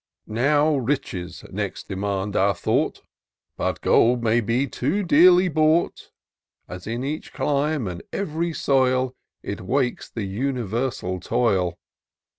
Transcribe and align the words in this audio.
"Now 0.25 0.77
Riches 0.77 1.43
next 1.51 1.87
demand 1.87 2.35
our 2.35 2.55
thought: 2.55 3.03
But 3.55 3.81
gold 3.81 4.23
may 4.23 4.41
be 4.41 4.65
too 4.65 5.03
dearly 5.03 5.47
bought. 5.47 6.09
As 6.67 6.87
in 6.87 7.03
each 7.03 7.31
clime 7.33 7.87
and 7.87 8.01
ev'ry 8.11 8.51
soil. 8.51 9.13
It 9.43 9.61
wakes 9.61 10.09
the 10.09 10.23
universal 10.25 11.19
toil. 11.19 11.77